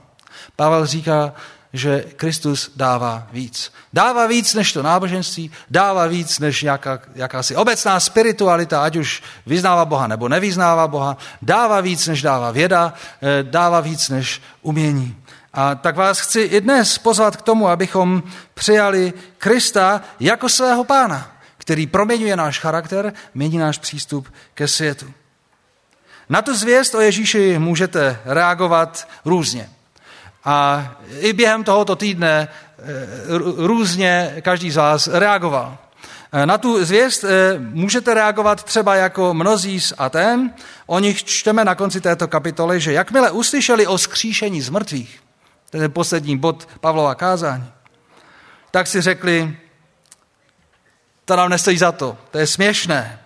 [0.56, 1.34] Pavel říká,
[1.74, 3.74] že Kristus dává víc.
[3.94, 9.86] Dává víc než to náboženství, dává víc než jaká, jakási obecná spiritualita, ať už vyznává
[9.86, 15.18] Boha nebo nevyznává Boha, dává víc než dává věda, eh, dává víc než umění.
[15.54, 18.24] A tak vás chci i dnes pozvat k tomu, abychom
[18.54, 21.39] přijali Krista jako svého pána
[21.70, 25.14] který proměňuje náš charakter, mění náš přístup ke světu.
[26.30, 29.70] Na tu zvěst o Ježíši můžete reagovat různě.
[30.46, 30.88] A
[31.20, 32.84] i během tohoto týdne eh,
[33.58, 35.78] různě každý z vás reagoval.
[36.32, 40.54] Eh, na tu zvěst eh, můžete reagovat třeba jako mnozí z Aten.
[40.86, 45.20] O nich čteme na konci této kapitoly, že jakmile uslyšeli o skříšení z mrtvých,
[45.70, 47.72] ten je poslední bod Pavlova kázání,
[48.72, 49.58] tak si řekli,
[51.30, 53.20] to nám nestojí za to, to je směšné.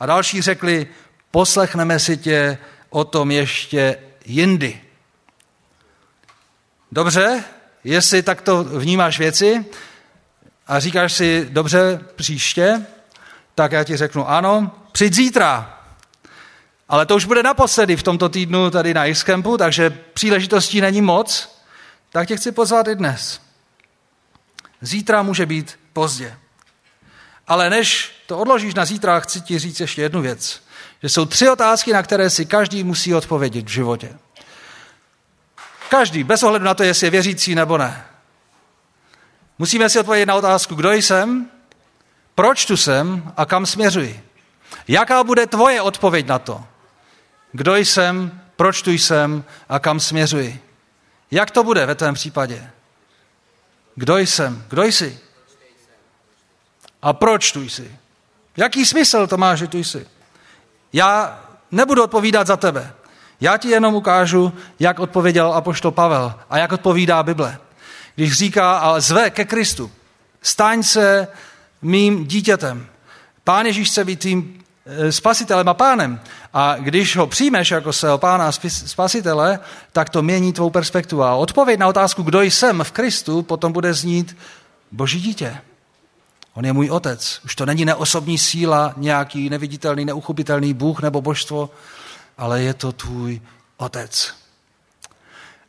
[0.00, 0.86] A další řekli,
[1.30, 2.58] poslechneme si tě
[2.90, 4.80] o tom ještě jindy.
[6.92, 7.44] Dobře,
[7.84, 9.64] jestli takto vnímáš věci
[10.66, 12.86] a říkáš si, dobře, příště,
[13.54, 15.80] tak já ti řeknu ano, přijď zítra.
[16.88, 21.58] Ale to už bude naposledy v tomto týdnu tady na Xcampu, takže příležitostí není moc,
[22.10, 23.40] tak tě chci pozvat i dnes.
[24.80, 26.36] Zítra může být pozdě.
[27.46, 30.62] Ale než to odložíš na zítra, chci ti říct ještě jednu věc.
[31.02, 34.18] Že jsou tři otázky, na které si každý musí odpovědět v životě.
[35.88, 38.04] Každý, bez ohledu na to, jestli je věřící nebo ne.
[39.58, 41.50] Musíme si odpovědět na otázku, kdo jsem,
[42.34, 44.22] proč tu jsem a kam směřuji.
[44.88, 46.64] Jaká bude tvoje odpověď na to?
[47.52, 50.60] Kdo jsem, proč tu jsem a kam směřuji?
[51.30, 52.70] Jak to bude ve tvém případě?
[53.94, 54.64] Kdo jsem?
[54.68, 55.20] Kdo jsi?
[57.06, 57.90] A proč tu jsi?
[58.56, 60.06] Jaký smysl to má, že tu jsi?
[60.92, 61.40] Já
[61.70, 62.92] nebudu odpovídat za tebe.
[63.40, 67.58] Já ti jenom ukážu, jak odpověděl apoštol Pavel a jak odpovídá Bible.
[68.14, 69.90] Když říká a zve ke Kristu,
[70.42, 71.28] staň se
[71.82, 72.86] mým dítětem.
[73.44, 76.20] Pán Ježíš chce být tím eh, spasitelem a pánem.
[76.54, 79.58] A když ho přijmeš jako svého pána a spasitele,
[79.92, 81.22] tak to mění tvou perspektivu.
[81.22, 84.36] A odpověď na otázku, kdo jsem v Kristu, potom bude znít
[84.92, 85.60] Boží dítě.
[86.56, 87.40] On je můj otec.
[87.44, 91.70] Už to není neosobní síla, nějaký neviditelný, neuchopitelný Bůh nebo božstvo,
[92.38, 93.40] ale je to tvůj
[93.76, 94.34] otec.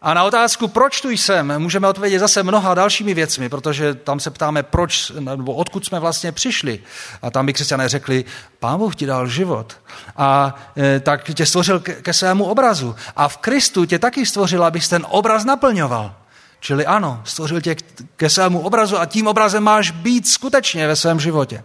[0.02, 4.32] A na otázku, proč tu jsem, můžeme odpovědět zase mnoha dalšími věcmi, protože tam se
[4.32, 6.80] ptáme, proč, nebo odkud jsme vlastně přišli.
[7.21, 8.26] A tam by křesťané řekli,
[8.60, 9.78] pán Bůh ti dal život.
[10.17, 12.95] A e, tak tě stvořil ke, ke svému obrazu.
[13.15, 16.15] A v Kristu tě taky stvořil, abys ten obraz naplňoval.
[16.60, 17.76] Čili ano, stvořil tě
[18.15, 21.63] ke svému obrazu a tím obrazem máš být skutečně ve svém životě.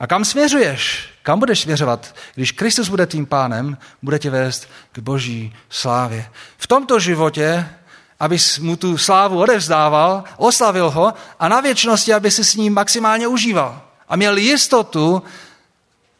[0.00, 1.08] A kam směřuješ?
[1.22, 2.14] Kam budeš směřovat?
[2.34, 6.30] Když Kristus bude tím pánem, bude tě vést k boží slávě.
[6.58, 7.68] V tomto životě,
[8.20, 13.28] abys mu tu slávu odevzdával, oslavil ho a na věčnosti, aby si s ním maximálně
[13.28, 13.82] užíval.
[14.08, 15.22] A měl jistotu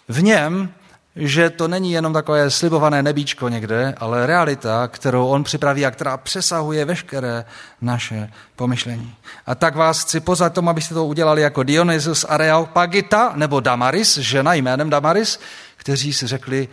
[0.09, 0.74] v něm
[1.16, 6.16] že to není jenom takové slibované nebíčko někde, ale realita, kterou on připraví a která
[6.16, 7.44] přesahuje veškeré
[7.80, 9.14] naše pomyšlení.
[9.46, 14.54] A tak vás chci pozvat tomu, abyste to udělali jako Dionysus Areopagita nebo Damaris, žena
[14.54, 15.40] jménem Damaris,
[15.76, 16.68] kteří si řekli,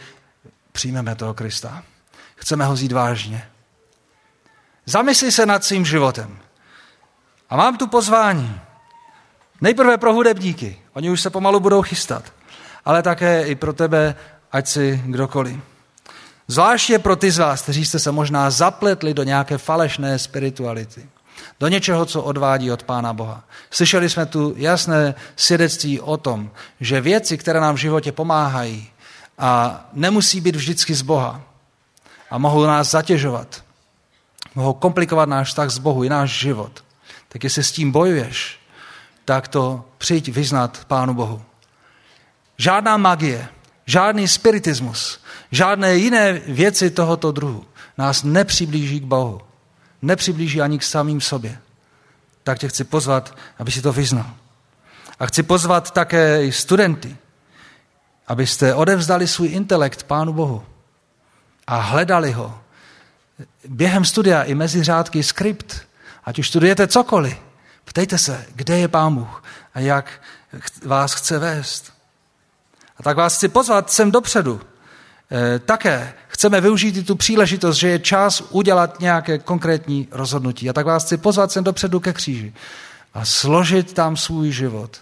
[0.71, 1.83] přijmeme toho Krista.
[2.35, 3.47] Chceme ho zít vážně.
[4.85, 6.39] Zamysli se nad svým životem.
[7.49, 8.59] A mám tu pozvání.
[9.61, 10.79] Nejprve pro hudebníky.
[10.93, 12.23] Oni už se pomalu budou chystat
[12.85, 14.15] ale také i pro tebe,
[14.51, 15.59] ať si kdokoliv.
[16.47, 21.09] Zvláště pro ty z vás, kteří jste se možná zapletli do nějaké falešné spirituality,
[21.59, 23.43] do něčeho, co odvádí od Pána Boha.
[23.71, 28.89] Slyšeli jsme tu jasné svědectví o tom, že věci, které nám v životě pomáhají
[29.37, 31.41] a nemusí být vždycky z Boha
[32.31, 33.63] a mohou nás zatěžovat,
[34.55, 36.83] mohou komplikovat náš vztah z Bohu i náš život,
[37.27, 38.59] tak jestli s tím bojuješ,
[39.25, 41.41] tak to přijď vyznat Pánu Bohu.
[42.59, 43.47] Žádná magie,
[43.85, 45.19] žádný spiritismus,
[45.51, 47.65] žádné jiné věci tohoto druhu
[47.97, 49.41] nás nepřiblíží k Bohu.
[50.01, 51.57] Nepřiblíží ani k samým sobě.
[52.43, 54.31] Tak tě chci pozvat, aby si to vyznal.
[55.19, 57.17] A chci pozvat také i studenty,
[58.27, 60.63] abyste odevzdali svůj intelekt Pánu Bohu
[61.67, 62.59] a hledali ho.
[63.67, 65.81] Během studia i mezi řádky skript,
[66.23, 67.37] ať už studujete cokoliv,
[67.85, 69.43] ptejte se, kde je Pán Bůh
[69.73, 70.21] a jak
[70.85, 71.98] vás chce vést.
[72.99, 74.61] A tak vás chci pozvat sem dopředu.
[75.31, 80.69] E, také chceme využít i tu příležitost, že je čas udělat nějaké konkrétní rozhodnutí.
[80.69, 82.53] A tak vás chci pozvat sem dopředu ke kříži
[83.13, 84.97] a složit tam svůj život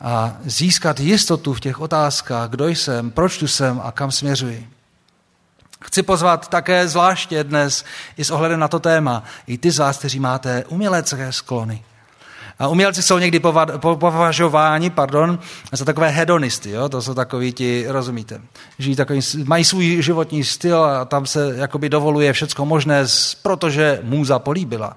[0.00, 4.68] a získat jistotu v těch otázkách, kdo jsem, proč tu jsem a kam směřuji.
[5.84, 7.84] Chci pozvat také zvláště dnes
[8.16, 11.84] i s ohledem na to téma i ty z vás, kteří máte umělecké sklony.
[12.58, 13.40] A umělci jsou někdy
[13.98, 15.38] považováni pardon,
[15.72, 16.70] za takové hedonisty.
[16.70, 16.88] Jo?
[16.88, 18.40] To jsou takový ti, rozumíte,
[18.78, 23.04] žijí takový, mají svůj životní styl a tam se jakoby dovoluje všecko možné,
[23.42, 24.96] protože můza políbila.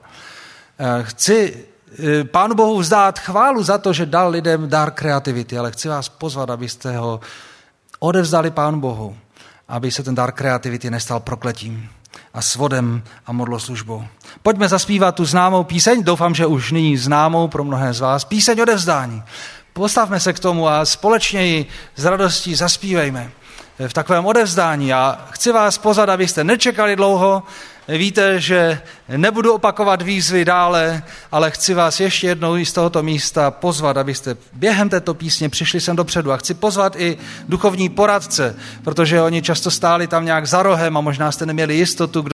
[0.80, 1.66] Eh, chci
[1.99, 6.09] eh, Pánu Bohu vzdát chválu za to, že dal lidem dar kreativity, ale chci vás
[6.09, 7.20] pozvat, abyste ho
[7.99, 9.18] odevzdali Pánu Bohu,
[9.68, 11.89] aby se ten dar kreativity nestal prokletím
[12.34, 14.05] a svodem a modloslužbou.
[14.43, 18.62] Pojďme zaspívat tu známou píseň, doufám, že už nyní známou pro mnohé z vás, píseň
[18.62, 19.24] odevzdání.
[19.74, 23.32] Postavme se k tomu a společně ji s radostí zaspívejme
[23.88, 24.93] v takovém odevzdání.
[24.93, 27.43] A chci vás pozvat, abyste nečekali dlouho,
[27.88, 28.82] Víte, že
[29.17, 34.89] nebudu opakovat výzvy dále, ale chci vás ještě jednou z tohoto místa pozvat, abyste během
[34.89, 36.32] této písně přišli sem dopředu.
[36.32, 37.17] A chci pozvat i
[37.49, 42.21] duchovní poradce, protože oni často stáli tam nějak za rohem a možná jste neměli jistotu,
[42.21, 42.32] kdo,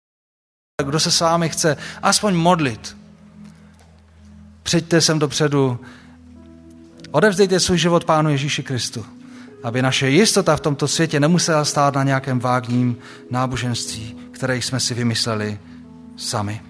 [0.85, 2.97] kdo se s vámi chce aspoň modlit.
[4.63, 5.79] Přijďte sem dopředu,
[7.11, 9.16] odevzdejte svůj život Pánu Ježíši Kristu
[9.63, 12.97] aby naše jistota v tomto světě nemusela stát na nějakém vágním
[13.29, 15.59] náboženství, které jsme si vymysleli
[16.17, 16.61] sami.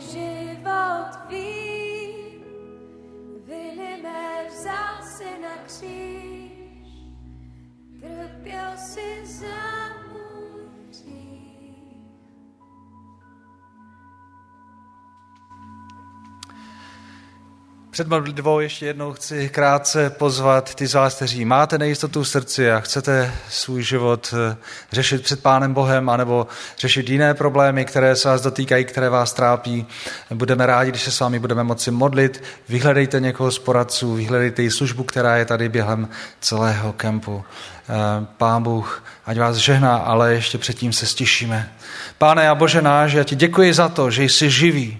[0.00, 0.37] Jesus.
[17.98, 22.70] Před modlitbou ještě jednou chci krátce pozvat ty z vás, kteří máte nejistotu v srdci
[22.70, 24.56] a chcete svůj život eh,
[24.92, 26.46] řešit před Pánem Bohem anebo
[26.78, 29.86] řešit jiné problémy, které se vás dotýkají, které vás trápí.
[30.34, 32.42] Budeme rádi, když se s vámi budeme moci modlit.
[32.68, 36.08] Vyhledejte někoho z poradců, vyhledejte i službu, která je tady během
[36.40, 37.44] celého kempu.
[37.88, 41.72] Eh, Pán Bůh, ať vás žehná, ale ještě předtím se stišíme.
[42.18, 44.98] Páne a Bože náš, já ti děkuji za to, že jsi živý,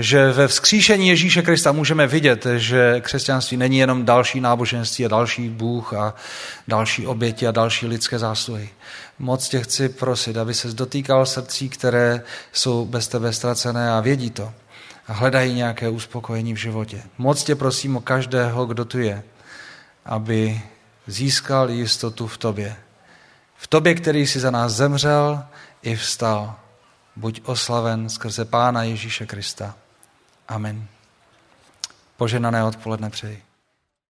[0.00, 5.48] že ve vzkříšení Ježíše Krista můžeme vidět, že křesťanství není jenom další náboženství a další
[5.48, 6.14] Bůh a
[6.68, 8.68] další oběti a další lidské zásluhy.
[9.18, 12.22] Moc tě chci prosit, aby se dotýkal srdcí, které
[12.52, 14.52] jsou bez tebe ztracené a vědí to
[15.08, 17.02] a hledají nějaké uspokojení v životě.
[17.18, 19.22] Moc tě prosím o každého, kdo tu je,
[20.04, 20.60] aby
[21.06, 22.76] získal jistotu v tobě.
[23.56, 25.44] V tobě, který si za nás zemřel
[25.82, 26.54] i vstal
[27.16, 29.74] buď oslaven skrze Pána Ježíše Krista.
[30.48, 30.88] Amen.
[32.16, 33.45] Poženané odpoledne přeji.